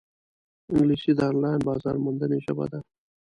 انګلیسي 0.69 1.11
د 1.15 1.19
آنلاین 1.29 1.59
بازارموندنې 1.67 2.37
ژبه 2.45 2.65
ده 2.71 2.79